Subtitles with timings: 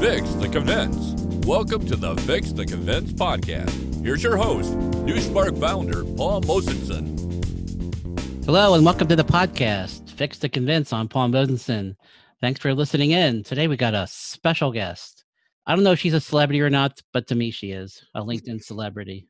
[0.00, 1.44] Fix the Convince.
[1.44, 4.04] Welcome to the Fix the Convince podcast.
[4.04, 7.18] Here's your host, NuSpark founder Paul Mosenson.
[8.44, 10.92] Hello, and welcome to the podcast, Fix the Convince.
[10.92, 11.96] I'm Paul Mosenson.
[12.40, 13.42] Thanks for listening in.
[13.42, 15.24] Today we got a special guest.
[15.66, 18.22] I don't know if she's a celebrity or not, but to me she is a
[18.22, 19.26] LinkedIn celebrity.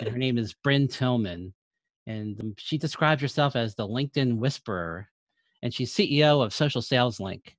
[0.00, 1.54] And her name is Brynne Tillman.
[2.08, 5.08] And she describes herself as the LinkedIn whisperer.
[5.62, 7.56] And she's CEO of Social Sales Link.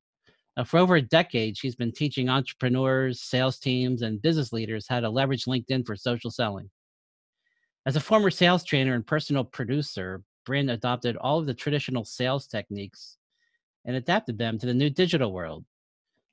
[0.58, 5.00] Now, for over a decade, she's been teaching entrepreneurs, sales teams, and business leaders how
[5.00, 6.72] to leverage LinkedIn for social selling.
[7.86, 12.48] As a former sales trainer and personal producer, Brynne adopted all of the traditional sales
[12.48, 13.18] techniques
[13.86, 15.64] and adapted them to the new digital world.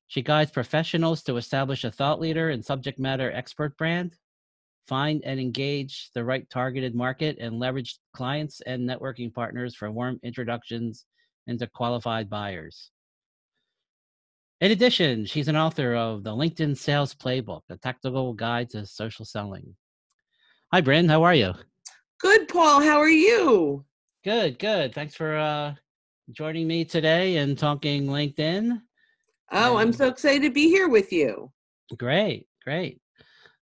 [0.06, 4.16] She guides professionals to establish a thought leader and subject matter expert brand,
[4.88, 10.18] find and engage the right targeted market, and leverage clients and networking partners for warm
[10.22, 11.04] introductions
[11.46, 12.90] into qualified buyers.
[14.60, 19.24] In addition, she's an author of the LinkedIn Sales Playbook, a tactical guide to social
[19.24, 19.74] selling.
[20.72, 21.08] Hi, Brynne.
[21.08, 21.54] How are you?
[22.20, 22.80] Good, Paul.
[22.80, 23.84] How are you?
[24.22, 24.94] Good, good.
[24.94, 25.74] Thanks for uh,
[26.30, 28.80] joining me today and talking LinkedIn.
[29.50, 31.50] Oh, I'm so excited to be here with you.
[31.98, 33.00] Great, great.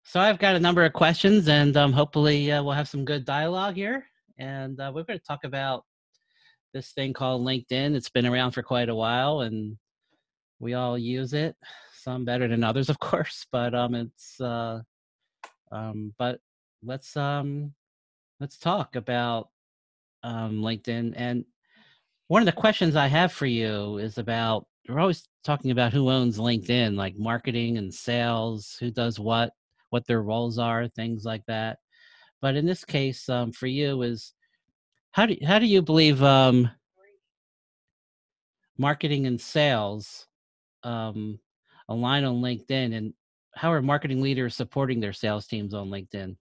[0.05, 3.25] So I've got a number of questions, and um, hopefully uh, we'll have some good
[3.25, 4.05] dialogue here.
[4.39, 5.84] And uh, we're going to talk about
[6.75, 7.95] this thing called LinkedIn.
[7.95, 9.77] It's been around for quite a while, and
[10.61, 11.56] we all use it
[11.92, 14.80] some better than others of course but um it's uh
[15.72, 16.39] um but
[16.83, 17.72] let's um
[18.39, 19.48] let's talk about
[20.22, 21.44] um linkedin and
[22.28, 26.11] one of the questions i have for you is about we're always talking about who
[26.11, 29.52] owns linkedin like marketing and sales who does what
[29.91, 31.78] what their roles are things like that
[32.41, 34.33] but in this case um for you is
[35.12, 36.70] how do how do you believe um
[38.78, 40.27] marketing and sales
[40.83, 41.39] um,
[41.89, 43.14] align on LinkedIn, and
[43.55, 46.36] how are marketing leaders supporting their sales teams on LinkedIn?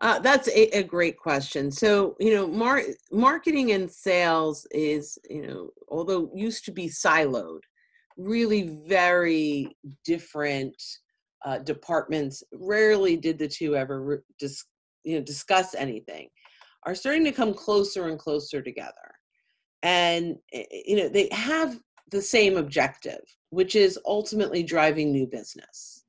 [0.00, 1.72] Uh, that's a, a, great question.
[1.72, 7.62] So, you know, mar- marketing and sales is, you know, although used to be siloed,
[8.16, 10.80] really very different
[11.44, 12.42] uh, departments.
[12.52, 14.64] Rarely did the two ever re- dis-
[15.04, 16.28] you know, discuss anything.
[16.84, 19.14] Are starting to come closer and closer together,
[19.82, 21.78] and eh, eh, you know they have
[22.10, 23.20] the same objective,
[23.50, 26.04] which is ultimately driving new business.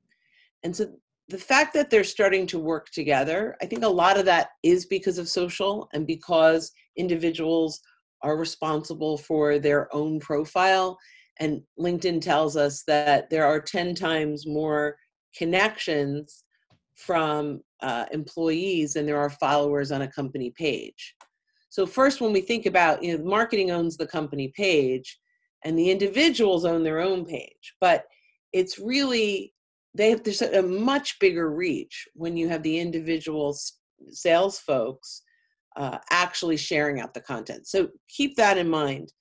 [0.62, 0.86] And so
[1.28, 4.86] the fact that they're starting to work together, I think a lot of that is
[4.86, 7.80] because of social and because individuals
[8.22, 10.98] are responsible for their own profile.
[11.38, 14.96] And LinkedIn tells us that there are 10 times more
[15.36, 16.44] connections
[16.96, 21.14] from uh, employees than there are followers on a company page.
[21.70, 25.18] So first, when we think about, you know, marketing owns the company page,
[25.64, 28.04] and the individuals own their own page but
[28.52, 29.52] it's really
[29.94, 33.56] they have there's a much bigger reach when you have the individual
[34.10, 35.22] sales folks
[35.76, 37.66] uh, actually sharing out the content.
[37.66, 39.12] So keep that in mind.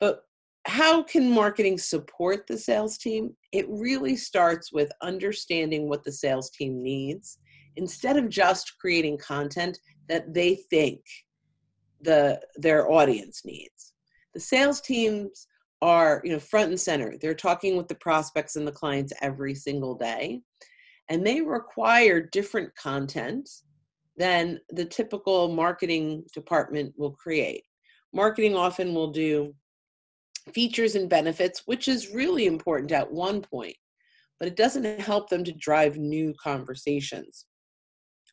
[0.00, 0.22] But
[0.66, 3.36] how can marketing support the sales team?
[3.52, 7.38] It really starts with understanding what the sales team needs
[7.76, 11.00] instead of just creating content that they think
[12.00, 13.92] the their audience needs.
[14.32, 15.46] The sales teams
[15.84, 17.14] are you know front and center.
[17.20, 20.40] They're talking with the prospects and the clients every single day
[21.10, 23.46] and they require different content
[24.16, 27.64] than the typical marketing department will create.
[28.14, 29.54] Marketing often will do
[30.54, 33.76] features and benefits which is really important at one point
[34.40, 37.44] but it doesn't help them to drive new conversations.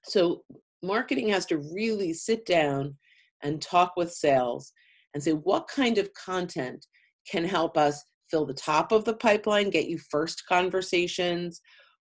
[0.05, 0.43] So
[0.81, 2.95] marketing has to really sit down
[3.43, 4.71] and talk with sales
[5.13, 6.85] and say what kind of content
[7.29, 11.61] can help us fill the top of the pipeline, get you first conversations,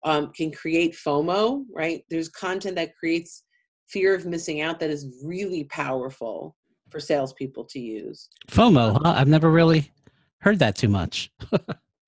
[0.05, 2.03] um, can create FOMO, right?
[2.11, 3.45] There's content that creates
[3.89, 6.57] fear of missing out that is really powerful
[6.91, 8.29] for salespeople to use.
[8.49, 9.15] FOMO, huh?
[9.17, 9.91] I've never really
[10.41, 11.31] heard that too much.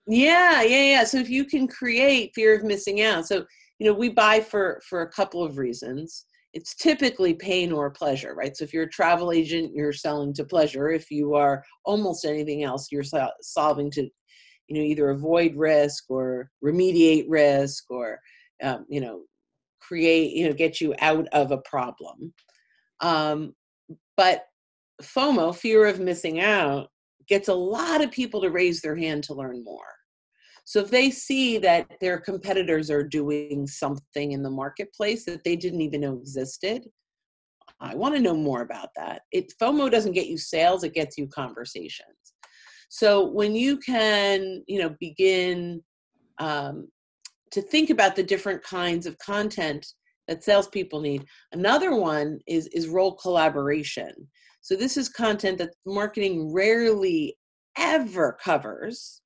[0.07, 1.05] yeah, yeah, yeah.
[1.05, 3.45] So if you can create fear of missing out, so
[3.79, 6.25] you know, we buy for for a couple of reasons
[6.57, 8.57] it's typically pain or pleasure, right?
[8.57, 10.89] So if you're a travel agent, you're selling to pleasure.
[10.89, 13.05] If you are almost anything else, you're
[13.43, 14.09] solving to,
[14.67, 18.19] you know, either avoid risk or remediate risk or,
[18.63, 19.21] um, you know,
[19.83, 22.33] create, you know, get you out of a problem.
[23.01, 23.55] Um,
[24.17, 24.47] but
[25.03, 26.89] FOMO, fear of missing out,
[27.29, 29.96] gets a lot of people to raise their hand to learn more.
[30.67, 35.55] So if they see that their competitors are doing something in the marketplace that they
[35.55, 36.83] didn't even know existed,
[37.81, 39.23] I want to know more about that.
[39.31, 42.35] It FOMO doesn't get you sales, it gets you conversations.
[42.89, 45.83] So when you can, you know, begin
[46.39, 46.89] um,
[47.53, 49.87] to think about the different kinds of content
[50.27, 51.25] that salespeople need.
[51.53, 54.11] Another one is is role collaboration.
[54.61, 57.39] So this is content that marketing rarely
[57.79, 59.23] ever covers,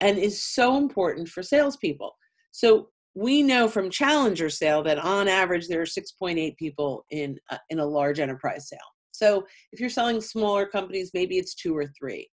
[0.00, 2.14] and is so important for salespeople.
[2.52, 7.58] So we know from Challenger sale that on average there are 6.8 people in a,
[7.70, 8.78] in a large enterprise sale.
[9.10, 12.28] So if you're selling smaller companies, maybe it's two or three,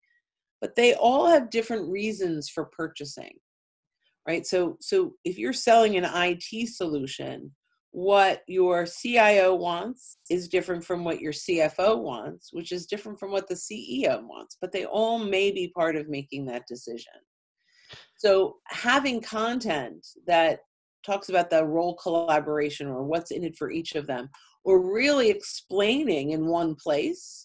[0.62, 3.34] but they all have different reasons for purchasing,
[4.28, 4.46] right?
[4.46, 7.52] So so if you're selling an IT solution,
[7.92, 13.32] what your CIO wants is different from what your CFO wants, which is different from
[13.32, 17.14] what the CEO wants, but they all may be part of making that decision.
[18.18, 20.60] So having content that
[21.06, 24.30] talks about the role collaboration or what's in it for each of them
[24.64, 27.44] or really explaining in one place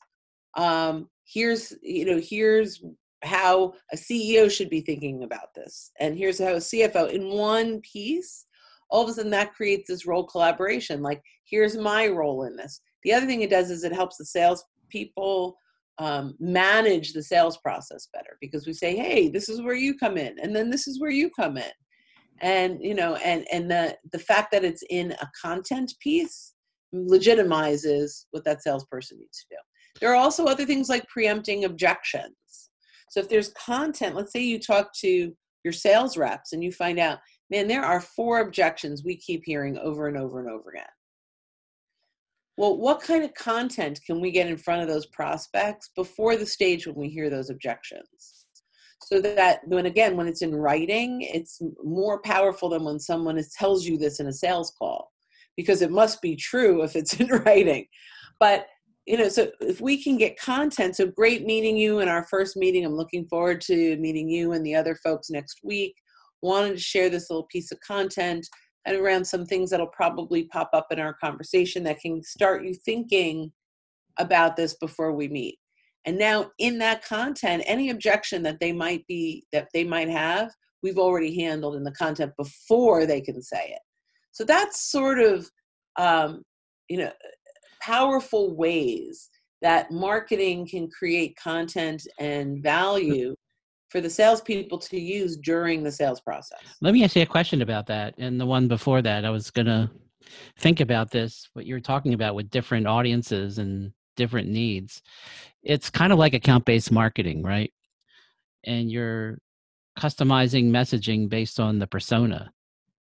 [0.57, 2.83] um, here's you know here's
[3.23, 7.81] how a ceo should be thinking about this and here's how a cfo in one
[7.83, 8.47] piece
[8.91, 12.81] all of a sudden that creates this role collaboration like here's my role in this.
[13.03, 15.57] The other thing it does is it helps the sales people
[16.01, 20.17] um, manage the sales process better because we say hey this is where you come
[20.17, 21.73] in and then this is where you come in.
[22.41, 26.55] And you know and and the the fact that it's in a content piece
[26.95, 29.57] legitimizes what that salesperson needs to do.
[30.01, 32.35] There are also other things like preempting objections.
[33.11, 35.33] So if there's content let's say you talk to
[35.65, 37.19] your sales reps and you find out
[37.51, 40.85] man there are four objections we keep hearing over and over and over again
[42.61, 46.45] well what kind of content can we get in front of those prospects before the
[46.45, 48.45] stage when we hear those objections?
[49.03, 53.87] So that when again when it's in writing it's more powerful than when someone tells
[53.87, 55.11] you this in a sales call
[55.57, 57.87] because it must be true if it's in writing.
[58.39, 58.67] But
[59.07, 62.59] you know so if we can get content so great meeting you in our first
[62.59, 62.85] meeting.
[62.85, 65.95] I'm looking forward to meeting you and the other folks next week
[66.43, 68.47] wanted to share this little piece of content
[68.87, 72.75] and around some things that'll probably pop up in our conversation that can start you
[72.75, 73.53] thinking
[74.19, 75.59] about this before we meet
[76.07, 80.51] and now in that content, any objection that they might be that they might have,
[80.83, 83.83] we've already handled in the content before they can say it.
[84.33, 85.51] So that's sort of
[85.97, 86.43] um,
[86.89, 87.13] you know
[87.83, 89.29] powerful ways
[89.63, 93.35] that marketing can create content and value
[93.91, 96.61] for the salespeople to use during the sales process.
[96.81, 98.15] Let me ask you a question about that.
[98.19, 99.91] And the one before that, I was gonna
[100.59, 105.03] think about this, what you were talking about with different audiences and different needs
[105.63, 107.73] it's kind of like account based marketing, right?
[108.65, 109.39] And you're
[109.99, 112.53] customizing messaging based on the persona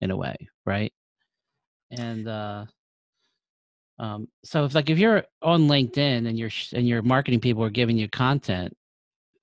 [0.02, 0.36] in a way,
[0.66, 0.92] right?
[1.92, 2.66] And uh,
[4.00, 7.70] um, so if like if you're on LinkedIn and your and your marketing people are
[7.70, 8.76] giving you content,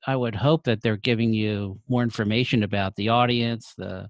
[0.08, 4.08] I would hope that they're giving you more information about the audience, the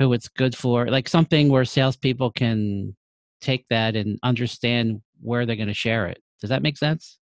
[0.00, 2.96] who it's good for, like something where salespeople can
[3.40, 6.20] take that and understand where they're going to share it.
[6.40, 7.20] Does that make sense?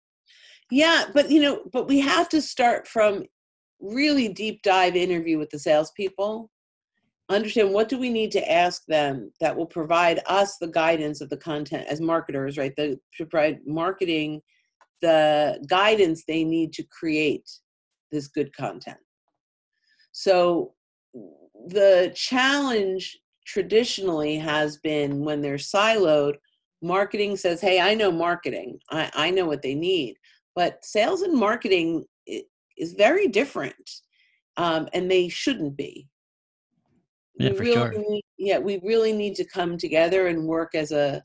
[0.70, 3.24] Yeah, but you know, but we have to start from
[3.80, 6.50] really deep dive interview with the salespeople.
[7.30, 11.30] Understand what do we need to ask them that will provide us the guidance of
[11.30, 12.76] the content as marketers, right?
[12.76, 14.42] The provide marketing
[15.00, 17.48] the guidance they need to create
[18.10, 18.98] this good content.
[20.12, 20.74] So
[21.66, 26.34] the challenge traditionally has been when they're siloed,
[26.82, 28.78] marketing says, Hey, I know marketing.
[28.90, 30.16] I, I know what they need
[30.54, 32.04] but sales and marketing
[32.76, 33.90] is very different
[34.56, 36.08] um, and they shouldn't be
[37.38, 38.10] yeah, we for really sure.
[38.10, 41.22] need, yeah we really need to come together and work as a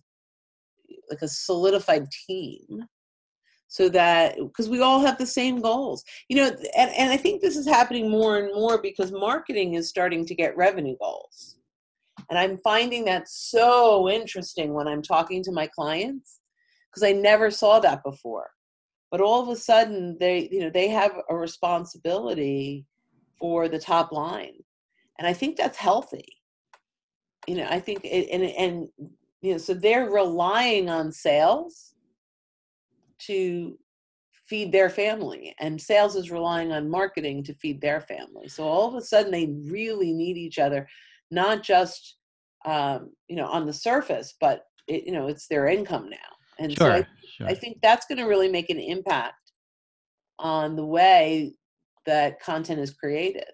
[1.09, 2.85] like a solidified team
[3.67, 6.03] so that because we all have the same goals.
[6.29, 9.89] You know and, and i think this is happening more and more because marketing is
[9.89, 11.57] starting to get revenue goals.
[12.29, 16.39] And i'm finding that so interesting when i'm talking to my clients
[16.89, 18.49] because i never saw that before.
[19.11, 22.85] But all of a sudden they you know they have a responsibility
[23.39, 24.57] for the top line.
[25.17, 26.27] And i think that's healthy.
[27.47, 28.87] You know i think it, and and
[29.41, 31.94] you know so they're relying on sales
[33.19, 33.77] to
[34.47, 38.87] feed their family and sales is relying on marketing to feed their family so all
[38.87, 40.87] of a sudden they really need each other
[41.31, 42.17] not just
[42.65, 46.71] um, you know on the surface but it, you know it's their income now and
[46.77, 47.07] sure, so I,
[47.37, 47.47] sure.
[47.47, 49.51] I think that's going to really make an impact
[50.39, 51.53] on the way
[52.05, 53.45] that content is created.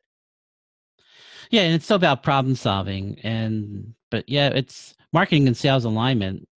[1.50, 6.48] Yeah, and it's still about problem solving, and but yeah, it's marketing and sales alignment.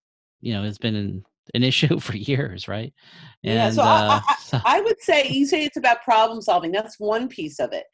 [0.41, 2.93] You know, has been an, an issue for years, right?
[3.43, 6.71] And, yeah, so, uh, I, I, I would say you say it's about problem solving.
[6.71, 7.85] That's one piece of it.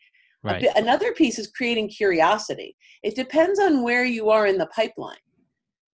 [0.44, 0.66] Right.
[0.76, 2.76] another piece is creating curiosity.
[3.04, 5.18] It depends on where you are in the pipeline.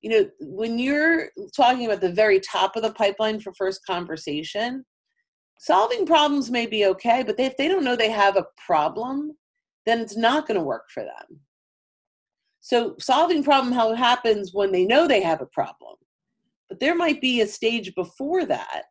[0.02, 4.86] You know, when you're talking about the very top of the pipeline for first conversation,
[5.60, 9.34] solving problems may be okay, but they, if they don't know they have a problem,
[9.86, 11.42] then it's not going to work for them.
[12.62, 15.96] So solving problem how it happens when they know they have a problem.
[16.70, 18.84] But there might be a stage before that,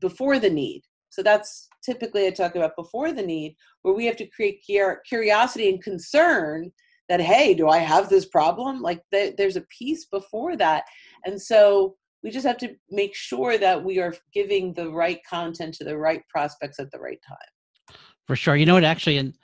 [0.00, 0.82] before the need.
[1.10, 5.68] So that's typically I talk about before the need, where we have to create curiosity
[5.68, 6.70] and concern
[7.08, 8.82] that hey, do I have this problem?
[8.82, 10.84] Like there's a piece before that,
[11.24, 15.74] and so we just have to make sure that we are giving the right content
[15.74, 17.96] to the right prospects at the right time.
[18.26, 18.56] For sure.
[18.56, 18.84] You know what?
[18.84, 19.34] Actually, in,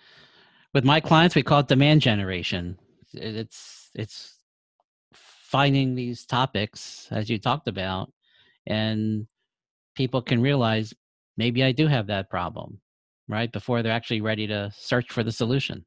[0.74, 2.78] with my clients, we call it demand generation.
[3.14, 4.33] It's it's
[5.54, 8.12] finding these topics as you talked about,
[8.66, 9.24] and
[9.94, 10.92] people can realize
[11.36, 12.80] maybe I do have that problem,
[13.28, 13.52] right?
[13.52, 15.84] Before they're actually ready to search for the solution.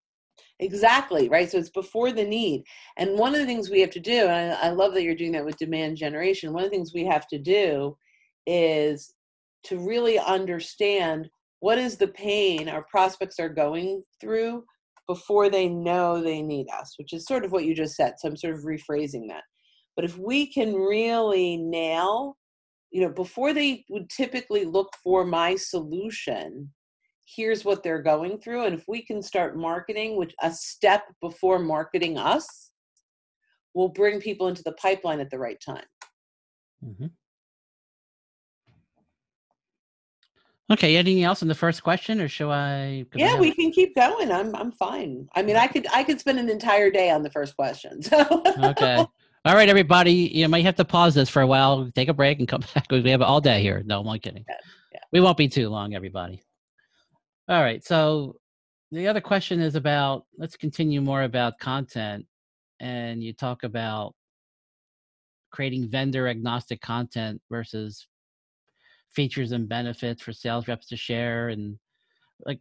[0.62, 1.52] Exactly, right?
[1.52, 2.64] So it's before the need.
[2.96, 5.16] And one of the things we have to do, and I, I love that you're
[5.16, 7.98] doing that with demand generation, one of the things we have to do
[8.46, 9.16] is
[9.66, 11.28] to really understand
[11.60, 14.64] what is the pain our prospects are going through
[15.08, 18.14] before they know they need us, which is sort of what you just said.
[18.18, 19.44] So I'm sort of rephrasing that.
[19.98, 22.38] But if we can really nail,
[22.92, 26.72] you know, before they would typically look for my solution,
[27.26, 31.60] here's what they're going through and if we can start marketing which a step before
[31.60, 32.72] marketing us
[33.74, 35.84] will bring people into the pipeline at the right time
[36.86, 37.08] Mm-hmm.
[40.72, 40.96] Okay.
[40.98, 43.06] Anything else on the first question, or shall I?
[43.16, 46.20] yeah have- we can keep going i'm i'm fine i mean i could i could
[46.20, 49.06] spend an entire day on the first question so okay.
[49.48, 50.12] All right, everybody.
[50.12, 52.92] You might have to pause this for a while, take a break, and come back.
[52.92, 53.82] We have all day here.
[53.86, 54.44] No, I'm only kidding.
[54.46, 54.56] Yeah,
[54.92, 55.00] yeah.
[55.14, 56.42] We won't be too long, everybody.
[57.48, 57.82] All right.
[57.82, 58.42] So
[58.92, 60.26] the other question is about.
[60.38, 62.26] Let's continue more about content,
[62.82, 64.16] and you talk about
[65.52, 68.06] creating vendor agnostic content versus
[69.14, 71.80] features and benefits for sales reps to share, and
[72.46, 72.60] like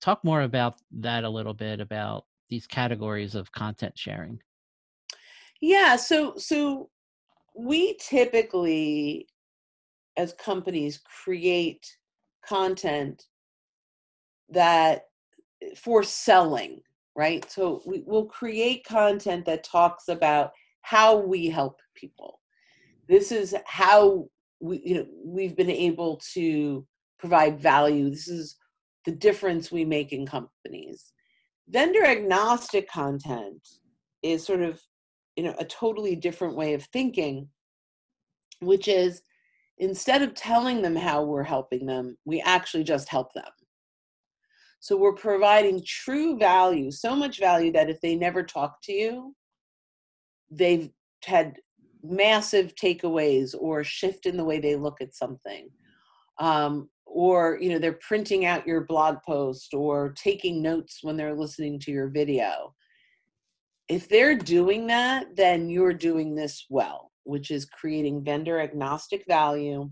[0.00, 4.40] talk more about that a little bit about these categories of content sharing.
[5.60, 6.90] Yeah, so so
[7.56, 9.28] we typically
[10.16, 11.86] as companies create
[12.46, 13.24] content
[14.50, 15.06] that
[15.62, 16.80] eh, for selling,
[17.16, 17.50] right?
[17.50, 22.40] So we will create content that talks about how we help people.
[23.08, 24.28] This is how
[24.60, 26.86] we you know we've been able to
[27.18, 28.10] provide value.
[28.10, 28.56] This is
[29.06, 31.12] the difference we make in companies.
[31.68, 33.66] Vendor agnostic content
[34.22, 34.80] is sort of
[35.36, 37.48] you know a totally different way of thinking
[38.60, 39.22] which is
[39.78, 43.44] instead of telling them how we're helping them we actually just help them.
[44.80, 49.34] So we're providing true value so much value that if they never talk to you
[50.50, 50.90] they've
[51.24, 51.54] had
[52.02, 55.70] massive takeaways or shift in the way they look at something.
[56.38, 61.34] Um, or you know they're printing out your blog post or taking notes when they're
[61.34, 62.74] listening to your video
[63.88, 69.90] if they're doing that, then you're doing this well, which is creating vendor agnostic value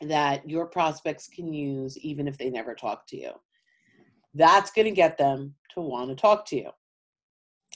[0.00, 3.30] that your prospects can use even if they never talk to you.
[4.34, 6.70] That's going to get them to want to talk to you.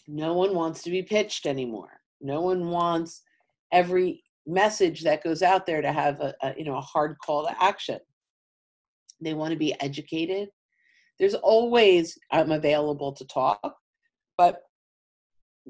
[0.09, 2.01] No one wants to be pitched anymore.
[2.21, 3.23] No one wants
[3.73, 7.47] every message that goes out there to have a, a you know a hard call
[7.47, 7.99] to action.
[9.21, 10.49] They want to be educated.
[11.19, 13.77] There's always I'm available to talk,
[14.37, 14.63] but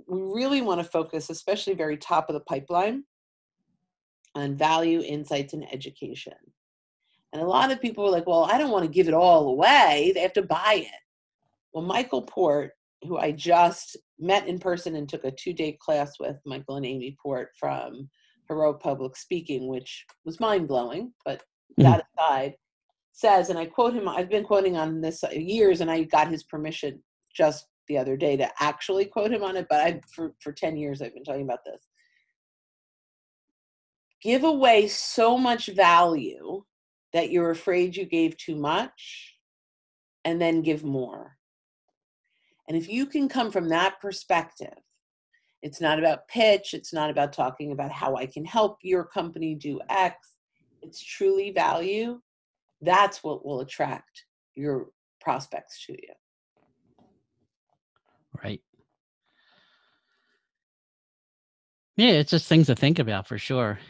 [0.06, 3.04] we really want to focus, especially very top of the pipeline,
[4.34, 6.34] on value, insights, and education.
[7.32, 9.48] And a lot of people are like, well, I don't want to give it all
[9.48, 10.12] away.
[10.14, 11.00] They have to buy it.
[11.72, 12.72] Well, Michael Port,
[13.06, 16.86] who I just met in person and took a two day class with, Michael and
[16.86, 18.08] Amy Port from
[18.48, 21.42] Heroic Public Speaking, which was mind blowing, but
[21.78, 21.84] Mhm.
[21.84, 22.54] that aside,
[23.12, 26.44] says, and I quote him, I've been quoting on this years, and I got his
[26.44, 27.02] permission
[27.34, 30.76] just the other day to actually quote him on it, but I for, for 10
[30.76, 31.86] years I've been talking about this.
[34.22, 36.64] Give away so much value
[37.12, 39.34] that you're afraid you gave too much
[40.24, 41.36] and then give more.
[42.68, 44.74] And if you can come from that perspective,
[45.62, 49.54] it's not about pitch, it's not about talking about how I can help your company
[49.54, 50.36] do X.
[50.82, 52.20] It's truly value.
[52.80, 54.90] That's what will attract your
[55.20, 56.14] prospects to you.
[58.44, 58.62] Right.
[61.98, 63.80] Yeah, it's just things to think about for sure.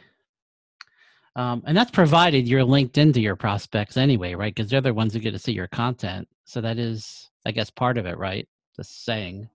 [1.36, 4.52] Um, and that's provided you're linked into your prospects anyway, right?
[4.52, 6.26] Because they're the ones who get to see your content.
[6.46, 8.48] So that is, I guess, part of it, right?
[8.78, 9.50] The saying.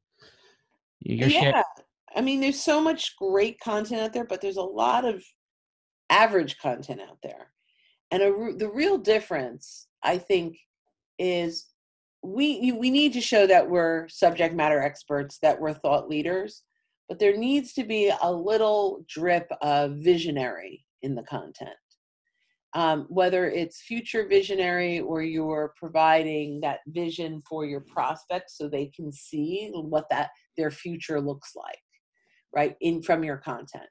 [1.00, 1.42] You're yeah.
[1.42, 1.64] Share-
[2.16, 5.24] I mean, there's so much great content out there, but there's a lot of
[6.12, 7.48] average content out there.
[8.12, 10.60] And a, the real difference, I think,
[11.18, 11.66] is
[12.22, 16.62] we we need to show that we're subject matter experts, that we're thought leaders,
[17.10, 21.70] but there needs to be a little drip of visionary in the content.
[22.76, 28.88] Um, whether it's future visionary or you're providing that vision for your prospects so they
[28.88, 31.78] can see what that their future looks like
[32.56, 33.86] right in from your content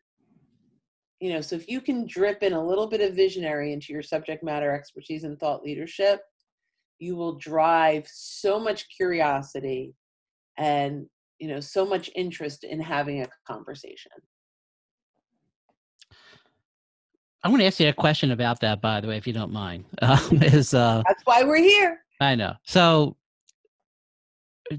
[1.21, 4.03] you know so if you can drip in a little bit of visionary into your
[4.03, 6.21] subject matter expertise and thought leadership
[6.99, 9.95] you will drive so much curiosity
[10.59, 11.07] and
[11.43, 14.13] you know so much interest in having a conversation
[17.45, 19.53] I want to ask you a question about that, by the way, if you don't
[19.53, 19.85] mind.
[20.01, 21.99] Um, is uh, that's why we're here.
[22.21, 22.55] I know.
[22.63, 23.17] So,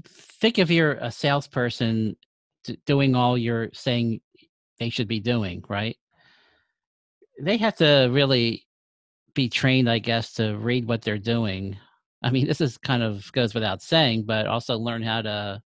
[0.08, 2.16] think if you're a salesperson
[2.86, 4.22] doing all you're saying
[4.78, 5.94] they should be doing, right?
[7.38, 8.64] They have to really
[9.34, 11.76] be trained, I guess, to read what they're doing.
[12.22, 15.62] I mean, this is kind of goes without saying, but also learn how to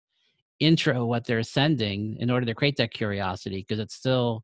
[0.61, 4.43] intro what they're sending in order to create that curiosity because it's still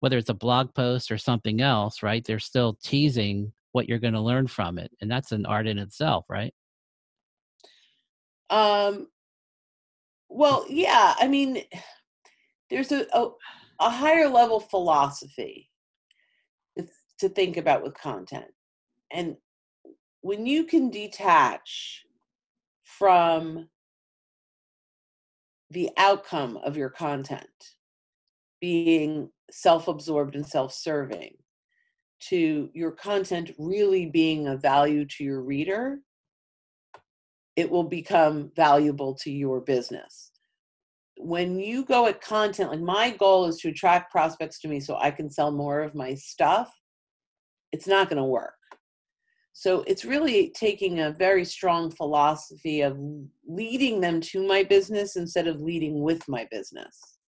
[0.00, 2.24] whether it's a blog post or something else, right?
[2.24, 5.78] They're still teasing what you're going to learn from it, and that's an art in
[5.78, 6.54] itself, right?
[8.50, 9.08] Um.
[10.30, 11.14] Well, yeah.
[11.18, 11.62] I mean,
[12.70, 13.30] there's a a,
[13.80, 15.70] a higher level philosophy
[17.18, 18.46] to think about with content,
[19.12, 19.36] and
[20.20, 22.04] when you can detach
[22.84, 23.68] from
[25.70, 27.48] the outcome of your content
[28.60, 31.34] being self absorbed and self serving
[32.20, 35.98] to your content really being of value to your reader,
[37.56, 40.32] it will become valuable to your business.
[41.16, 44.96] When you go at content, like my goal is to attract prospects to me so
[44.96, 46.72] I can sell more of my stuff,
[47.72, 48.57] it's not going to work.
[49.58, 52.96] So it's really taking a very strong philosophy of
[53.44, 57.18] leading them to my business instead of leading with my business.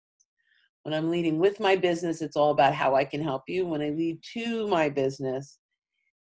[0.84, 3.66] When I'm leading with my business, it's all about how I can help you.
[3.66, 5.58] When I lead to my business,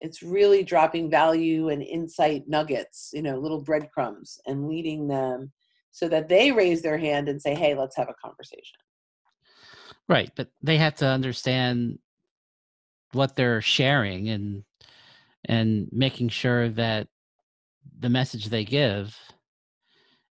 [0.01, 5.53] it's really dropping value and insight nuggets, you know, little breadcrumbs and leading them
[5.91, 8.79] so that they raise their hand and say, hey, let's have a conversation.
[10.09, 10.33] Right.
[10.35, 11.99] But they have to understand
[13.13, 14.65] what they're sharing and
[15.45, 17.09] and making sure that
[17.99, 19.17] the message they give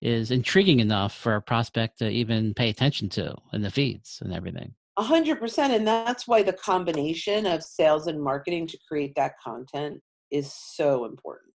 [0.00, 4.34] is intriguing enough for a prospect to even pay attention to in the feeds and
[4.34, 4.74] everything.
[4.96, 5.72] A hundred percent.
[5.72, 11.04] And that's why the combination of sales and marketing to create that content is so
[11.04, 11.54] important.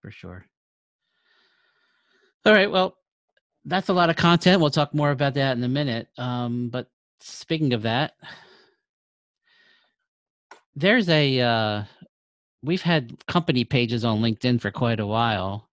[0.00, 0.46] For sure.
[2.44, 2.70] All right.
[2.70, 2.96] Well,
[3.64, 4.60] that's a lot of content.
[4.60, 6.08] We'll talk more about that in a minute.
[6.16, 6.88] Um, but
[7.20, 8.12] speaking of that,
[10.76, 11.82] there's a uh,
[12.62, 15.68] we've had company pages on LinkedIn for quite a while,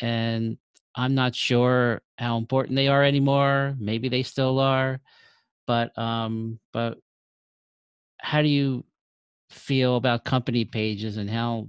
[0.00, 0.56] and
[0.94, 3.76] I'm not sure how important they are anymore.
[3.78, 5.00] Maybe they still are,
[5.66, 6.98] but um, but
[8.20, 8.84] how do you
[9.50, 11.66] feel about company pages and how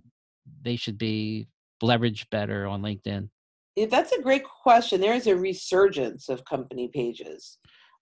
[0.62, 1.47] they should be
[1.84, 3.29] leveraged better on LinkedIn?
[3.75, 5.01] Yeah, that's a great question.
[5.01, 7.58] There is a resurgence of company pages.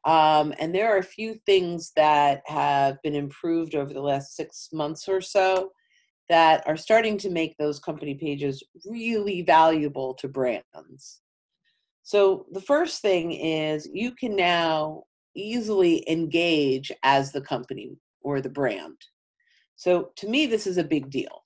[0.05, 4.69] Um, and there are a few things that have been improved over the last six
[4.73, 5.71] months or so
[6.29, 11.21] that are starting to make those company pages really valuable to brands.
[12.03, 15.03] So the first thing is you can now
[15.35, 18.97] easily engage as the company or the brand.
[19.75, 21.43] So to me, this is a big deal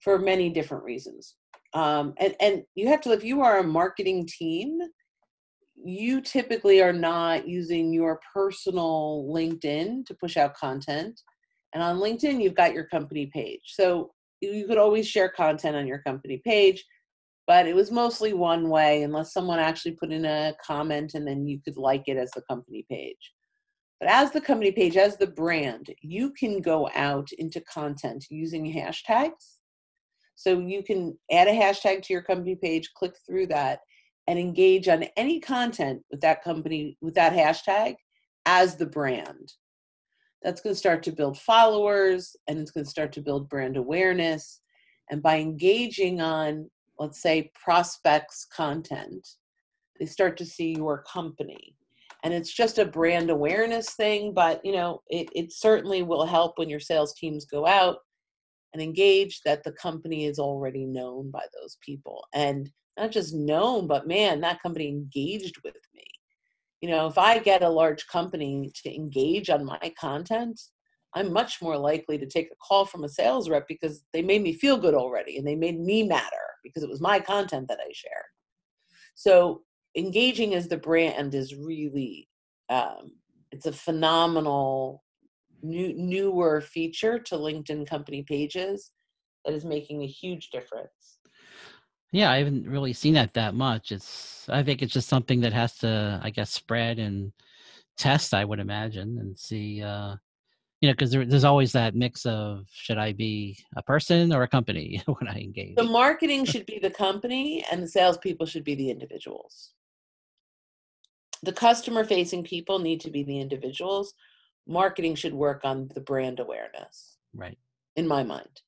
[0.00, 1.36] for many different reasons.
[1.74, 4.78] Um, and, and you have to, if you are a marketing team,
[5.84, 11.20] you typically are not using your personal LinkedIn to push out content.
[11.74, 13.60] And on LinkedIn, you've got your company page.
[13.64, 16.84] So you could always share content on your company page,
[17.46, 21.46] but it was mostly one way unless someone actually put in a comment and then
[21.46, 23.32] you could like it as the company page.
[24.00, 28.72] But as the company page, as the brand, you can go out into content using
[28.72, 29.56] hashtags.
[30.36, 33.80] So you can add a hashtag to your company page, click through that,
[34.28, 37.96] and engage on any content with that company, with that hashtag
[38.46, 39.52] as the brand
[40.42, 43.76] that's going to start to build followers and it's going to start to build brand
[43.76, 44.60] awareness.
[45.10, 49.26] And by engaging on, let's say, prospects' content,
[49.98, 51.74] they start to see your company.
[52.24, 56.58] and it's just a brand awareness thing but you know it, it certainly will help
[56.58, 57.98] when your sales teams go out
[58.72, 63.86] and engage that the company is already known by those people and not just known
[63.86, 66.04] but man that company engaged with me
[66.80, 70.60] you know if i get a large company to engage on my content
[71.14, 74.42] i'm much more likely to take a call from a sales rep because they made
[74.42, 77.78] me feel good already and they made me matter because it was my content that
[77.80, 78.24] i shared.
[79.14, 79.62] So
[79.96, 82.28] engaging as the brand is really
[82.68, 83.12] um,
[83.50, 85.02] it's a phenomenal
[85.62, 88.92] new newer feature to linkedin company pages
[89.44, 91.18] that is making a huge difference
[92.12, 93.92] yeah i haven't really seen that that much.
[93.92, 97.32] It's i think it's just something that has to i guess spread and
[97.96, 100.14] test i would imagine and see uh
[100.80, 104.42] you know because there, there's always that mix of should i be a person or
[104.42, 105.76] a company when i engage?
[105.76, 109.72] the marketing should be the company and the salespeople should be the individuals.
[111.42, 114.14] The customer facing people need to be the individuals.
[114.66, 117.16] Marketing should work on the brand awareness.
[117.32, 117.56] Right.
[117.94, 118.62] In my mind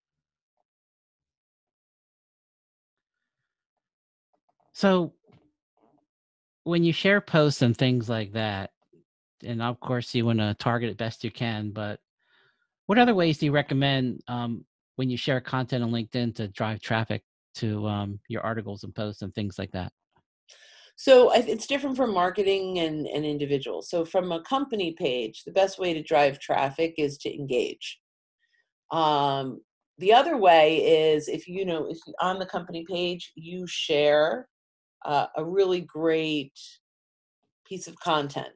[4.80, 5.12] so
[6.64, 8.70] when you share posts and things like that
[9.44, 12.00] and of course you want to target it best you can but
[12.86, 14.64] what other ways do you recommend um,
[14.96, 17.22] when you share content on linkedin to drive traffic
[17.54, 19.92] to um, your articles and posts and things like that
[20.96, 23.88] so it's different from marketing and, and individuals.
[23.88, 27.98] So from a company page, the best way to drive traffic is to engage.
[28.90, 29.62] Um,
[29.96, 34.46] the other way is if you know if on the company page you share
[35.04, 36.58] uh, a really great
[37.66, 38.48] piece of content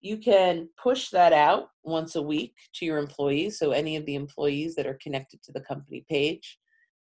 [0.00, 4.16] you can push that out once a week to your employees so any of the
[4.16, 6.58] employees that are connected to the company page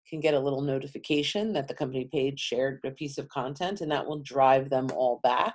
[0.08, 3.90] can get a little notification that the company page shared a piece of content, and
[3.90, 5.54] that will drive them all back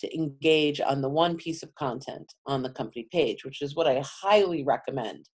[0.00, 3.86] to engage on the one piece of content on the company page, which is what
[3.86, 5.28] I highly recommend.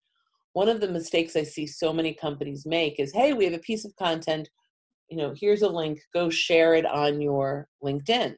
[0.53, 3.59] One of the mistakes I see so many companies make is hey, we have a
[3.59, 4.49] piece of content,
[5.09, 8.37] you know, here's a link, go share it on your LinkedIn.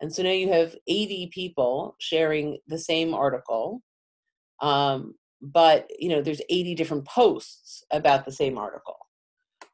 [0.00, 3.82] And so now you have 80 people sharing the same article.
[4.60, 8.96] Um, but you know there's 80 different posts about the same article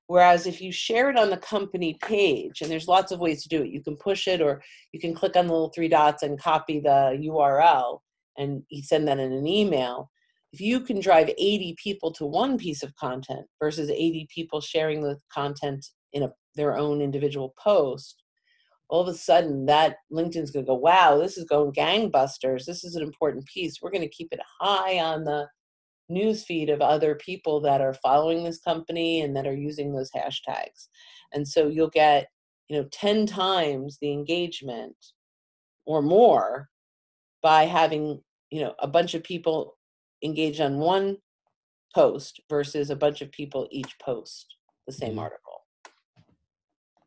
[0.08, 3.48] Whereas if you share it on the company page, and there's lots of ways to
[3.48, 4.62] do it, you can push it or
[4.92, 8.00] you can click on the little three dots and copy the URL
[8.38, 10.10] and send that in an email.
[10.54, 15.02] If you can drive 80 people to one piece of content versus 80 people sharing
[15.02, 18.22] the content in a, their own individual post,
[18.88, 22.64] all of a sudden that LinkedIn's going to go, wow, this is going gangbusters.
[22.64, 23.80] This is an important piece.
[23.80, 25.46] We're going to keep it high on the
[26.10, 30.88] newsfeed of other people that are following this company and that are using those hashtags.
[31.32, 32.28] And so you'll get,
[32.68, 34.96] you know, 10 times the engagement
[35.84, 36.68] or more
[37.42, 39.76] by having, you know, a bunch of people
[40.24, 41.18] engage on one
[41.94, 44.54] post versus a bunch of people each post
[44.86, 45.20] the same mm-hmm.
[45.20, 45.47] article.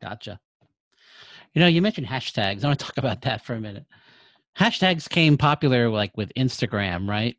[0.02, 0.40] Gotcha.
[1.54, 2.64] You know, you mentioned hashtags.
[2.64, 3.86] I want to talk about that for a minute.
[4.58, 7.38] Hashtags came popular like with Instagram, right?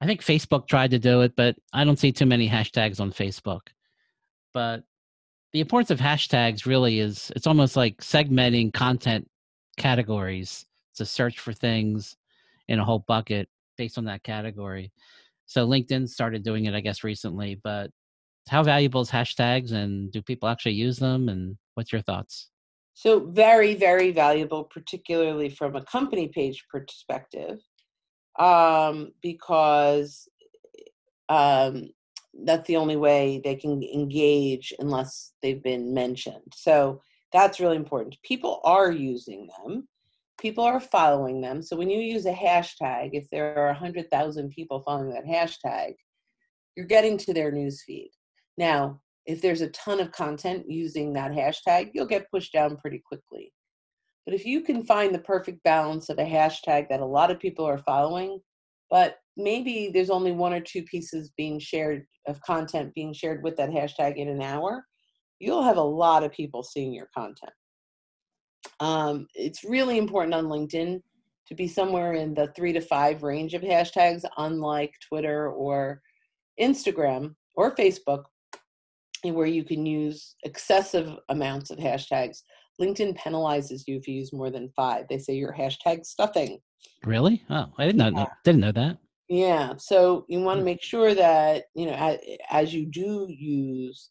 [0.00, 3.12] I think Facebook tried to do it, but I don't see too many hashtags on
[3.12, 3.68] Facebook.
[4.52, 4.82] But
[5.52, 9.30] the importance of hashtags really is it's almost like segmenting content
[9.76, 12.16] categories to search for things
[12.68, 14.92] in a whole bucket based on that category.
[15.46, 17.60] So LinkedIn started doing it, I guess, recently.
[17.62, 17.90] But
[18.48, 21.28] how valuable is hashtags and do people actually use them?
[21.28, 22.48] And what's your thoughts?
[22.94, 27.58] So, very, very valuable, particularly from a company page perspective
[28.38, 30.28] um, because
[31.28, 31.90] um,
[32.44, 36.52] that's the only way they can engage unless they've been mentioned.
[36.54, 37.00] So
[37.32, 38.16] that's really important.
[38.22, 39.88] People are using them.
[40.40, 41.62] People are following them.
[41.62, 45.94] So when you use a hashtag, if there are 100,000 people following that hashtag,
[46.76, 48.10] you're getting to their newsfeed.
[48.58, 53.02] Now, if there's a ton of content using that hashtag, you'll get pushed down pretty
[53.06, 53.52] quickly.
[54.26, 57.40] But if you can find the perfect balance of a hashtag that a lot of
[57.40, 58.40] people are following,
[58.90, 63.56] but maybe there's only one or two pieces being shared of content being shared with
[63.56, 64.84] that hashtag in an hour,
[65.40, 67.52] you'll have a lot of people seeing your content.
[68.80, 71.00] Um, it's really important on LinkedIn
[71.48, 76.00] to be somewhere in the three to five range of hashtags, unlike Twitter or
[76.60, 78.24] Instagram or Facebook,
[79.30, 82.38] where you can use excessive amounts of hashtags
[82.80, 85.06] LinkedIn penalizes you if you use more than five.
[85.08, 86.58] They say you're hashtag stuffing.
[87.04, 87.42] Really?
[87.50, 88.26] Oh, I didn't know.
[88.44, 88.98] Didn't know that.
[89.28, 89.74] Yeah.
[89.78, 90.66] So you want to hmm.
[90.66, 92.18] make sure that you know as,
[92.50, 94.10] as you do use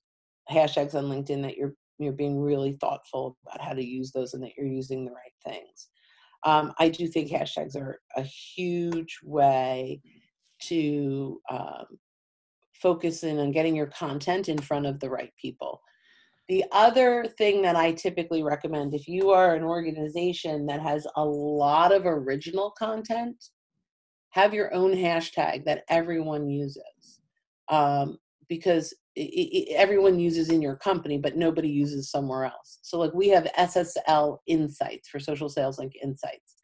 [0.50, 4.42] hashtags on LinkedIn that you're you're being really thoughtful about how to use those and
[4.44, 5.90] that you're using the right things.
[6.44, 10.02] Um, I do think hashtags are a huge way
[10.64, 11.86] to um,
[12.82, 15.82] focus in on getting your content in front of the right people.
[16.48, 21.24] The other thing that I typically recommend if you are an organization that has a
[21.24, 23.38] lot of original content,
[24.32, 27.22] have your own hashtag that everyone uses.
[27.70, 28.18] Um,
[28.50, 32.80] because it, it, everyone uses in your company, but nobody uses somewhere else.
[32.82, 36.58] So, like, we have SSL Insights for Social Sales Link Insights.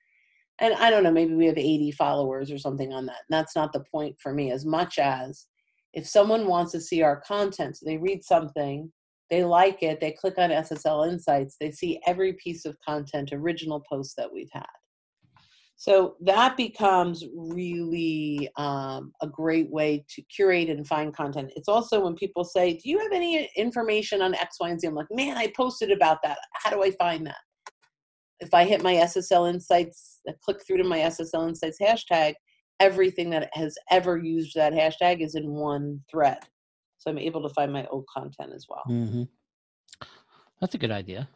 [0.59, 3.19] And I don't know, maybe we have 80 followers or something on that.
[3.29, 5.45] And that's not the point for me, as much as
[5.93, 8.91] if someone wants to see our content, so they read something,
[9.29, 13.83] they like it, they click on SSL Insights, they see every piece of content, original
[13.89, 14.65] post that we've had.
[15.79, 21.53] So that becomes really um, a great way to curate and find content.
[21.55, 24.87] It's also when people say, Do you have any information on X, Y, and Z?
[24.87, 26.39] I'm like, Man, I posted about that.
[26.53, 27.37] How do I find that?
[28.39, 32.33] If I hit my SSL Insights, uh, click through to my SSL Insights hashtag,
[32.79, 36.39] everything that has ever used that hashtag is in one thread.
[36.97, 38.83] So I'm able to find my old content as well.
[38.89, 39.23] Mm-hmm.
[40.59, 41.27] That's a good idea.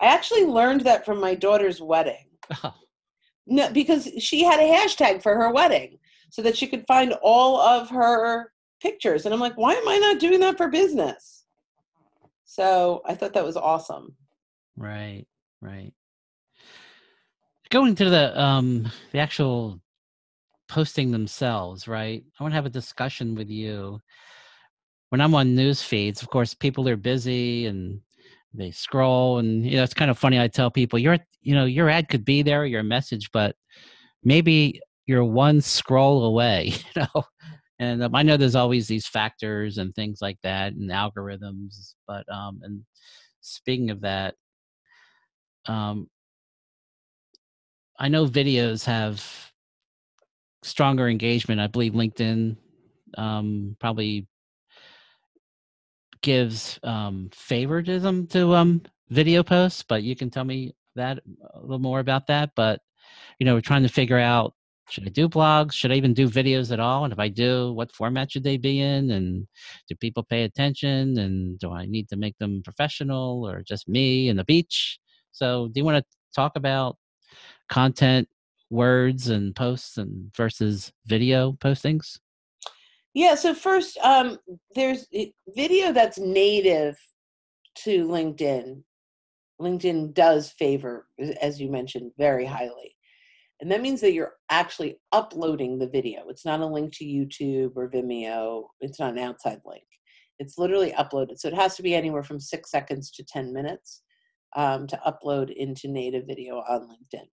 [0.00, 2.26] I actually learned that from my daughter's wedding.
[2.64, 2.74] Oh.
[3.46, 5.98] No, because she had a hashtag for her wedding
[6.30, 9.24] so that she could find all of her pictures.
[9.24, 11.44] And I'm like, why am I not doing that for business?
[12.44, 14.14] So I thought that was awesome.
[14.76, 15.26] Right,
[15.60, 15.92] right.
[17.70, 19.80] Going to the um the actual
[20.72, 22.24] posting themselves, right?
[22.40, 24.00] I want to have a discussion with you.
[25.10, 28.00] When I'm on news feeds, of course, people are busy and
[28.54, 31.64] they scroll and you know it's kind of funny i tell people your you know
[31.64, 33.56] your ad could be there your message but
[34.24, 37.24] maybe you're one scroll away you know
[37.78, 42.30] and um, i know there's always these factors and things like that and algorithms but
[42.30, 42.82] um and
[43.40, 44.34] speaking of that
[45.66, 46.08] um
[47.98, 49.51] i know videos have
[50.62, 52.56] stronger engagement i believe linkedin
[53.18, 54.26] um probably
[56.22, 61.18] gives um, favoritism to um, video posts, but you can tell me that
[61.54, 62.50] a little more about that.
[62.56, 62.80] But
[63.38, 64.54] you know, we're trying to figure out
[64.88, 65.72] should I do blogs?
[65.72, 67.04] Should I even do videos at all?
[67.04, 69.10] And if I do, what format should they be in?
[69.10, 69.46] And
[69.88, 71.18] do people pay attention?
[71.18, 74.98] And do I need to make them professional or just me and the beach?
[75.32, 76.98] So, do you want to talk about
[77.68, 78.28] content,
[78.72, 82.18] words, and posts, and versus video postings?
[83.14, 84.38] Yeah, so first, um,
[84.74, 85.06] there's
[85.54, 86.96] video that's native
[87.84, 88.82] to LinkedIn.
[89.60, 91.06] LinkedIn does favor,
[91.40, 92.96] as you mentioned, very highly.
[93.60, 96.28] And that means that you're actually uploading the video.
[96.28, 99.84] It's not a link to YouTube or Vimeo, it's not an outside link.
[100.38, 101.38] It's literally uploaded.
[101.38, 104.02] So it has to be anywhere from six seconds to 10 minutes
[104.56, 107.26] um, to upload into native video on LinkedIn.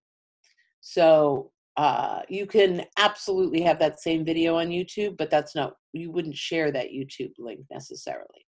[0.81, 6.11] So uh, you can absolutely have that same video on YouTube, but that's not, you
[6.11, 8.45] wouldn't share that YouTube link necessarily.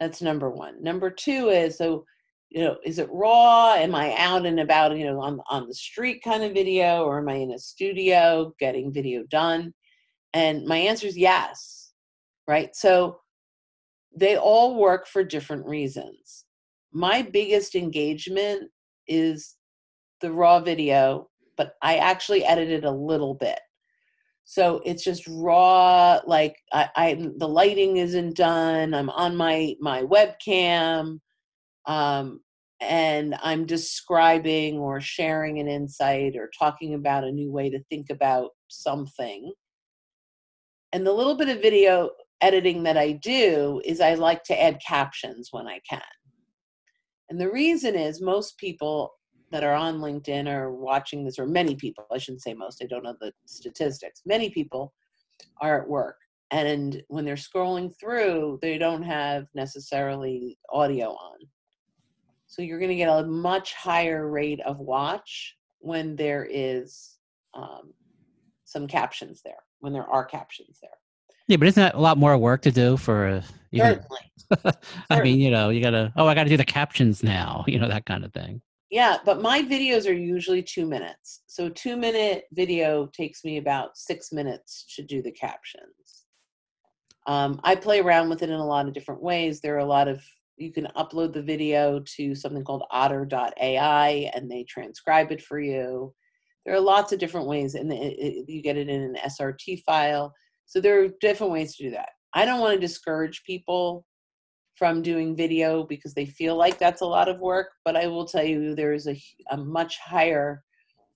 [0.00, 0.82] That's number one.
[0.82, 2.04] Number two is, so,
[2.50, 3.74] you know, is it raw?
[3.74, 7.18] Am I out and about, you know, on, on the street kind of video, or
[7.18, 9.72] am I in a studio getting video done?
[10.32, 11.92] And my answer is yes,
[12.46, 12.74] right?
[12.74, 13.18] So
[14.16, 16.44] they all work for different reasons.
[16.92, 18.70] My biggest engagement
[19.06, 19.56] is
[20.20, 23.58] the raw video but I actually edited a little bit.
[24.44, 28.94] So it's just raw, like I, I the lighting isn't done.
[28.94, 31.18] I'm on my my webcam,
[31.84, 32.40] um,
[32.80, 38.08] and I'm describing or sharing an insight or talking about a new way to think
[38.08, 39.52] about something.
[40.94, 44.80] And the little bit of video editing that I do is I like to add
[44.86, 46.00] captions when I can.
[47.28, 49.12] And the reason is most people
[49.50, 52.86] that are on LinkedIn are watching this, or many people, I shouldn't say most, I
[52.86, 54.22] don't know the statistics.
[54.26, 54.92] Many people
[55.60, 56.16] are at work.
[56.50, 61.38] And when they're scrolling through, they don't have necessarily audio on.
[62.46, 67.18] So you're going to get a much higher rate of watch when there is
[67.54, 67.92] um,
[68.64, 70.90] some captions there, when there are captions there.
[71.46, 74.02] Yeah, but isn't that a lot more work to do for a, even,
[74.50, 74.76] Certainly.
[75.10, 77.64] I mean, you know, you got to, oh, I got to do the captions now,
[77.68, 78.62] you know, that kind of thing.
[78.90, 81.42] Yeah, but my videos are usually two minutes.
[81.46, 86.24] So two minute video takes me about six minutes to do the captions.
[87.26, 89.60] Um, I play around with it in a lot of different ways.
[89.60, 90.22] There are a lot of
[90.56, 96.12] you can upload the video to something called otter.ai and they transcribe it for you.
[96.66, 100.34] There are lots of different ways, and you get it in an SRT file.
[100.66, 102.10] So there are different ways to do that.
[102.34, 104.04] I don't want to discourage people
[104.78, 107.68] from doing video because they feel like that's a lot of work.
[107.84, 110.62] But I will tell you, there is a, a much higher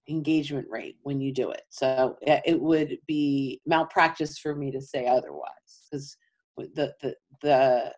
[0.09, 1.63] engagement rate when you do it.
[1.71, 6.17] So it would be malpractice for me to say otherwise because
[6.57, 7.93] the, the, the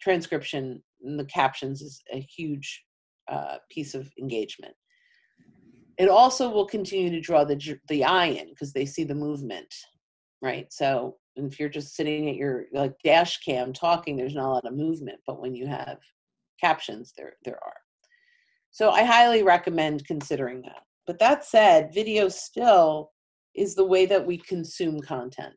[0.00, 2.84] transcription and the captions is a huge
[3.28, 4.74] uh, piece of engagement.
[5.98, 9.72] It also will continue to draw the, the eye in because they see the movement,
[10.40, 10.72] right?
[10.72, 14.66] So if you're just sitting at your like dash cam talking, there's not a lot
[14.66, 15.98] of movement, but when you have
[16.60, 17.76] captions, there, there are.
[18.70, 20.82] So I highly recommend considering that.
[21.06, 23.10] But that said, video still
[23.54, 25.56] is the way that we consume content.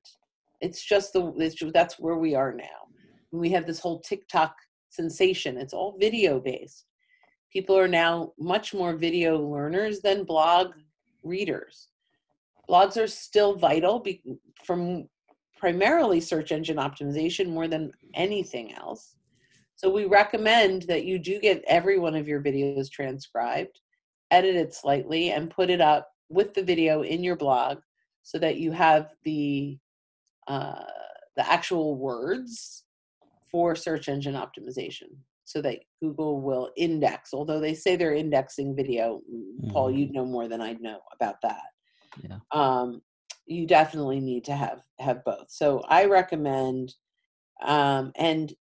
[0.61, 2.87] It's just the it's, that's where we are now.
[3.31, 4.55] We have this whole TikTok
[4.89, 5.57] sensation.
[5.57, 6.85] It's all video based.
[7.51, 10.73] People are now much more video learners than blog
[11.23, 11.89] readers.
[12.69, 14.21] Blogs are still vital be,
[14.65, 15.07] from
[15.65, 19.15] primarily search engine optimization more than anything else.
[19.75, 23.79] So we recommend that you do get every one of your videos transcribed
[24.29, 27.79] edit it slightly and put it up with the video in your blog
[28.21, 29.79] so that you have the
[30.47, 30.83] uh,
[31.35, 32.83] the actual words
[33.51, 35.09] for search engine optimization
[35.45, 37.33] so that Google will index.
[37.33, 39.71] Although they say they're indexing video, mm-hmm.
[39.71, 41.71] Paul, you'd know more than I'd know about that.
[42.21, 42.37] Yeah.
[42.51, 43.01] Um,
[43.45, 45.49] you definitely need to have have both.
[45.49, 46.95] So I recommend
[47.61, 48.53] um, and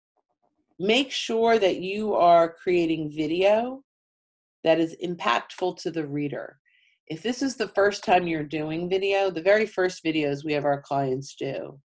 [0.80, 3.84] make sure that you are creating video
[4.64, 6.60] that is impactful to the reader.
[7.08, 10.66] If this is the first time you're doing video, the very first videos we have
[10.66, 11.80] our clients do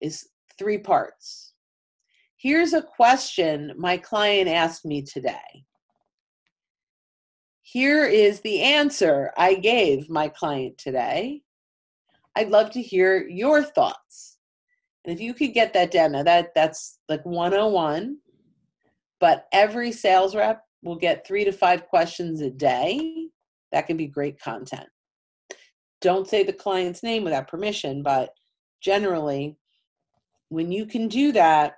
[0.00, 1.54] is three parts.
[2.36, 5.64] Here's a question my client asked me today.
[7.62, 11.42] Here is the answer I gave my client today.
[12.38, 14.38] I'd love to hear your thoughts.
[15.04, 18.16] And if you could get that now that that's like 101,
[19.18, 23.26] but every sales rep will get three to five questions a day.
[23.72, 24.86] That can be great content.
[26.00, 28.30] Don't say the client's name without permission, but
[28.80, 29.56] generally,
[30.48, 31.74] when you can do that,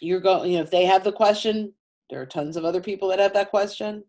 [0.00, 1.72] you're going, you know, if they have the question,
[2.10, 4.02] there are tons of other people that have that question.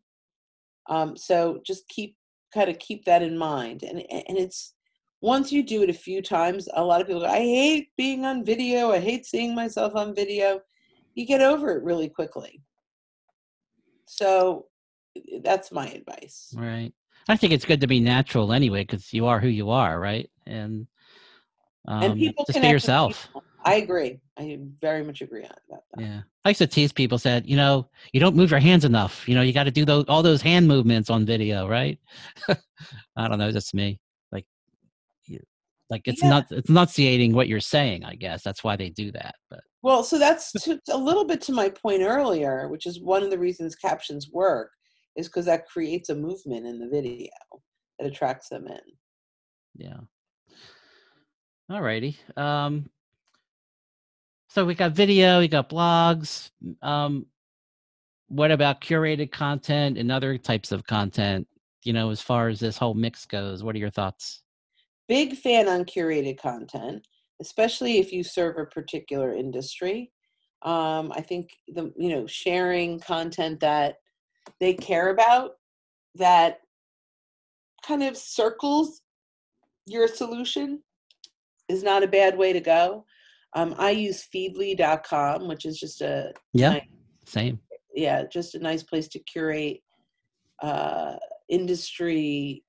[0.89, 2.15] Um, so just keep
[2.55, 3.83] kind of keep that in mind.
[3.83, 4.73] And and it's
[5.21, 8.25] once you do it a few times, a lot of people go, I hate being
[8.25, 10.61] on video, I hate seeing myself on video.
[11.15, 12.61] You get over it really quickly.
[14.05, 14.67] So
[15.43, 16.53] that's my advice.
[16.55, 16.93] Right.
[17.29, 20.29] I think it's good to be natural anyway, because you are who you are, right?
[20.45, 20.87] And
[21.87, 23.27] um, and people just be yourself.
[23.65, 24.19] I agree.
[24.37, 25.83] I very much agree on that.
[25.97, 27.17] Yeah, I used to tease people.
[27.17, 29.27] Said, you know, you don't move your hands enough.
[29.27, 31.99] You know, you got to do those all those hand movements on video, right?
[33.17, 33.51] I don't know.
[33.51, 33.99] That's me.
[35.89, 36.29] Like, it's yeah.
[36.29, 38.03] not it's enunciating what you're saying.
[38.03, 39.35] I guess that's why they do that.
[39.49, 43.23] But well, so that's to, a little bit to my point earlier, which is one
[43.23, 44.71] of the reasons captions work,
[45.15, 47.29] is because that creates a movement in the video
[47.99, 48.79] that attracts them in.
[49.75, 49.99] Yeah.
[51.69, 52.17] All righty.
[52.35, 52.89] Um,
[54.49, 56.49] so we got video, we got blogs.
[56.81, 57.25] Um,
[58.29, 61.47] what about curated content and other types of content?
[61.83, 64.41] You know, as far as this whole mix goes, what are your thoughts?
[65.07, 67.05] Big fan on curated content
[67.41, 70.11] especially if you serve a particular industry.
[70.63, 73.95] Um, I think the you know sharing content that
[74.59, 75.51] they care about
[76.15, 76.59] that
[77.85, 79.01] kind of circles
[79.85, 80.81] your solution
[81.69, 83.05] is not a bad way to go.
[83.53, 86.81] Um, I use feedly.com, which is just a yeah, nice,
[87.25, 87.59] same.
[87.93, 89.81] Yeah, just a nice place to curate
[90.61, 91.15] uh,
[91.49, 92.63] industry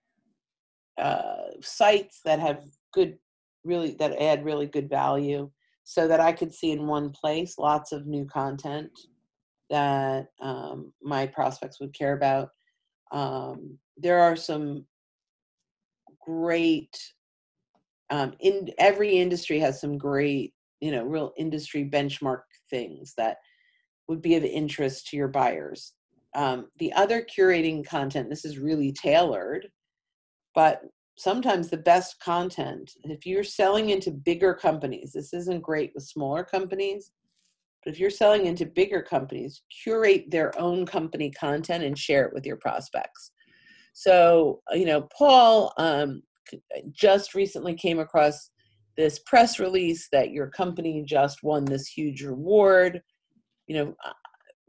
[0.98, 3.18] uh, sites that have good
[3.64, 5.50] really that add really good value
[5.84, 8.90] so that I could see in one place lots of new content
[9.70, 12.50] that um, my prospects would care about.
[13.10, 14.84] Um, there are some
[16.24, 16.96] great
[18.10, 23.38] um, in every industry has some great you know real industry benchmark things that
[24.08, 25.94] would be of interest to your buyers
[26.34, 29.68] um, the other curating content this is really tailored
[30.58, 30.80] but
[31.16, 36.42] sometimes the best content if you're selling into bigger companies this isn't great with smaller
[36.42, 37.12] companies
[37.84, 42.34] but if you're selling into bigger companies curate their own company content and share it
[42.34, 43.30] with your prospects.
[43.92, 46.22] So uh, you know paul um,
[46.52, 48.50] uh, just recently came across
[48.96, 53.00] this press release that your company just won this huge reward.
[53.68, 54.17] You know uh,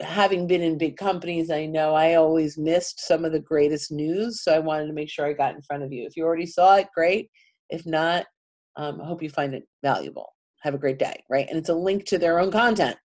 [0.02, 4.44] having been in big companies, I know I always missed some of the greatest news.
[4.44, 6.06] So I wanted to make sure I got in front of you.
[6.06, 7.30] If you already saw it, great.
[7.70, 8.26] If not,
[8.78, 10.34] um, I hope you find it valuable.
[10.62, 11.48] Have a great day, right?
[11.50, 12.98] And it's a link to their own content.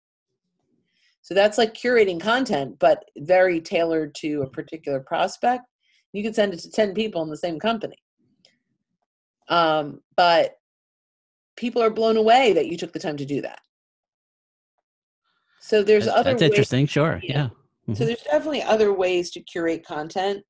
[1.22, 5.64] So that's like curating content, but very tailored to a particular prospect.
[6.12, 7.96] You could send it to 10 people in the same company.
[9.48, 10.56] Um, but
[11.56, 13.60] people are blown away that you took the time to do that.
[15.64, 16.86] So there's That's, other that's ways, interesting.
[16.86, 17.20] Sure.
[17.22, 17.48] yeah.
[17.86, 17.94] Yeah.
[17.94, 20.44] So there's definitely other ways to curate content.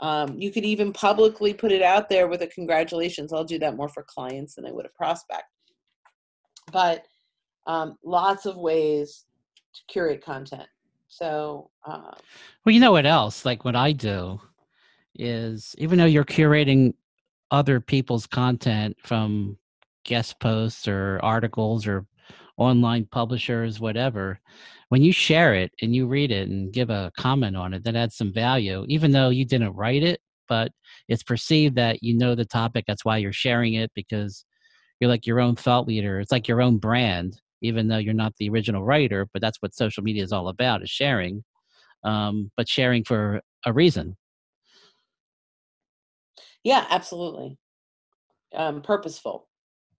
[0.00, 3.32] Um, you could even publicly put it out there with a congratulations.
[3.32, 5.44] I'll do that more for clients than I would a prospect.
[6.70, 7.06] But
[7.66, 9.24] um, lots of ways
[9.74, 10.68] to curate content.
[11.08, 12.12] So uh,
[12.66, 13.46] Well, you know what else?
[13.46, 14.38] Like what I do
[15.14, 16.92] is even though you're curating
[17.50, 19.56] other people's content from
[20.04, 22.04] guest posts or articles or
[22.56, 24.40] online publishers, whatever,
[24.88, 27.96] when you share it and you read it and give a comment on it, that
[27.96, 30.72] adds some value, even though you didn't write it, but
[31.08, 32.84] it's perceived that you know the topic.
[32.86, 34.44] That's why you're sharing it because
[35.00, 36.20] you're like your own thought leader.
[36.20, 39.74] It's like your own brand, even though you're not the original writer, but that's what
[39.74, 41.42] social media is all about is sharing
[42.06, 44.16] um, but sharing for a reason.
[46.62, 47.58] yeah, absolutely.
[48.54, 49.48] Um, purposeful,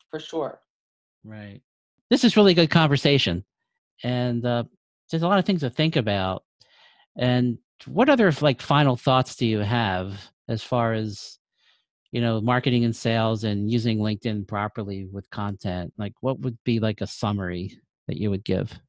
[0.09, 0.61] for sure.
[1.23, 1.61] Right.
[2.09, 3.43] This is really good conversation,
[4.03, 4.63] and uh,
[5.09, 6.43] there's a lot of things to think about.
[7.17, 11.37] And what other like final thoughts do you have as far as
[12.11, 15.93] you know marketing and sales and using LinkedIn properly with content?
[15.97, 18.79] Like, what would be like a summary that you would give?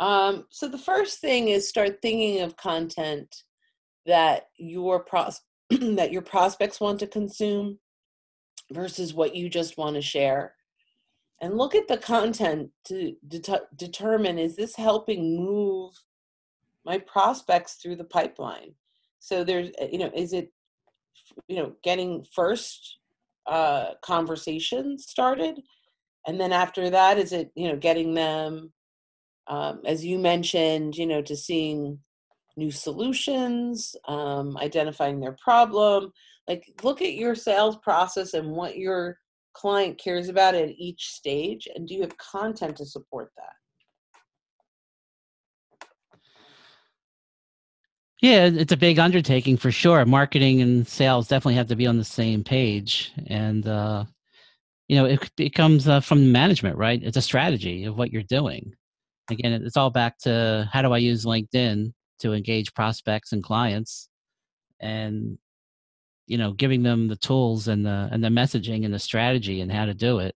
[0.00, 3.44] Um, so the first thing is start thinking of content
[4.06, 5.40] that your pros-
[5.70, 7.78] that your prospects want to consume
[8.72, 10.54] versus what you just want to share.
[11.42, 15.92] And look at the content to det- determine is this helping move
[16.86, 18.74] my prospects through the pipeline?
[19.18, 20.50] So there's uh, you know is it
[21.48, 22.98] you know getting first
[23.46, 25.60] uh conversation started
[26.26, 28.72] and then after that is it you know getting them
[29.46, 31.98] um, as you mentioned, you know, to seeing
[32.56, 36.12] new solutions, um, identifying their problem.
[36.48, 39.18] Like, look at your sales process and what your
[39.54, 43.52] client cares about at each stage, and do you have content to support that?
[48.20, 50.04] Yeah, it's a big undertaking for sure.
[50.06, 54.04] Marketing and sales definitely have to be on the same page, and uh,
[54.88, 57.02] you know, it comes uh, from management, right?
[57.02, 58.74] It's a strategy of what you're doing.
[59.30, 64.08] Again, it's all back to how do I use LinkedIn to engage prospects and clients,
[64.80, 65.38] and
[66.32, 69.70] you know, giving them the tools and the and the messaging and the strategy and
[69.70, 70.34] how to do it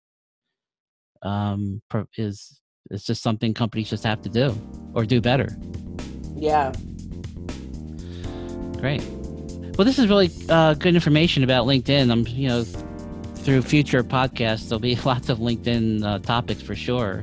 [1.23, 1.81] um,
[2.17, 4.55] is is just something companies just have to do
[4.95, 5.49] or do better.
[6.35, 6.73] Yeah,
[8.79, 9.03] Great.
[9.77, 12.11] Well, this is really uh, good information about LinkedIn.
[12.11, 12.65] I'm, you know,
[13.37, 17.23] through future podcasts, there'll be lots of LinkedIn uh, topics for sure.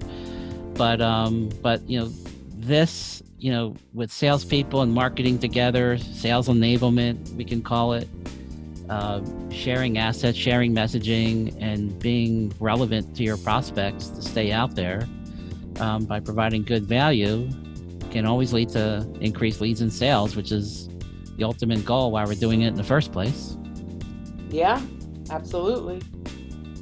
[0.74, 2.12] But, um, but you know,
[2.56, 8.08] this, you know, with salespeople and marketing together, sales enablement, we can call it,
[8.90, 15.08] uh, sharing assets, sharing messaging, and being relevant to your prospects to stay out there
[15.80, 17.50] um, by providing good value
[18.12, 20.88] can always lead to increased leads and sales, which is
[21.38, 23.58] the ultimate goal why we're doing it in the first place.
[24.50, 24.80] yeah,
[25.32, 26.00] absolutely.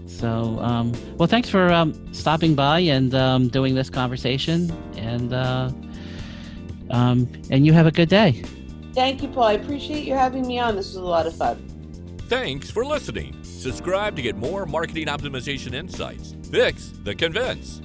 [0.05, 5.71] So, um, well, thanks for um, stopping by and um, doing this conversation, and uh,
[6.91, 8.43] um, and you have a good day.
[8.93, 9.45] Thank you, Paul.
[9.45, 10.75] I appreciate you having me on.
[10.75, 11.70] This was a lot of fun.
[12.31, 13.35] Thanks for listening.
[13.43, 16.33] Subscribe to get more marketing optimization insights.
[16.49, 17.81] Fix the convince.